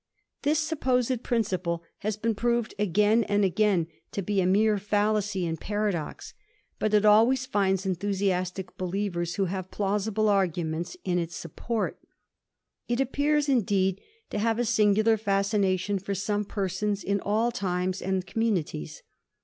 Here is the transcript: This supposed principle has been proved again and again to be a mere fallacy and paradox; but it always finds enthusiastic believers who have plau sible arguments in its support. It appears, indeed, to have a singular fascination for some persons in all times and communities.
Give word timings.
This 0.41 0.57
supposed 0.57 1.21
principle 1.21 1.83
has 1.99 2.17
been 2.17 2.33
proved 2.33 2.73
again 2.79 3.23
and 3.25 3.45
again 3.45 3.85
to 4.13 4.23
be 4.23 4.41
a 4.41 4.47
mere 4.47 4.79
fallacy 4.79 5.45
and 5.45 5.61
paradox; 5.61 6.33
but 6.79 6.95
it 6.95 7.05
always 7.05 7.45
finds 7.45 7.85
enthusiastic 7.85 8.75
believers 8.79 9.35
who 9.35 9.45
have 9.45 9.69
plau 9.69 9.97
sible 9.99 10.27
arguments 10.27 10.97
in 11.03 11.19
its 11.19 11.35
support. 11.35 11.99
It 12.87 12.99
appears, 12.99 13.47
indeed, 13.47 14.01
to 14.31 14.39
have 14.39 14.57
a 14.57 14.65
singular 14.65 15.17
fascination 15.17 15.99
for 15.99 16.15
some 16.15 16.45
persons 16.45 17.03
in 17.03 17.21
all 17.21 17.51
times 17.51 18.01
and 18.01 18.25
communities. 18.25 19.03